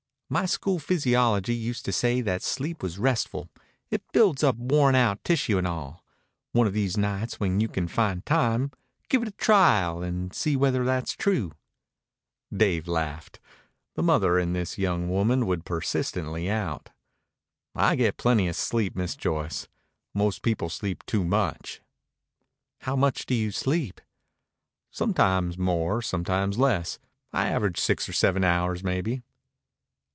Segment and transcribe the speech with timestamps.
[0.33, 3.49] "My school physiology used to say that sleep was restful.
[3.89, 6.05] It builds up worn out tissue and all.
[6.53, 8.71] One of these nights, when you can find time,
[9.09, 11.51] give it a trial and see whether that's true."
[12.55, 13.41] Dave laughed.
[13.95, 16.91] The mother in this young woman would persistently out.
[17.75, 19.67] "I get plenty of sleep, Miss Joyce.
[20.13, 21.81] Most people sleep too much."
[22.83, 23.99] "How much do you sleep?"
[24.91, 26.99] "Sometimes more, sometimes less.
[27.33, 29.23] I average six or seven hours, maybe."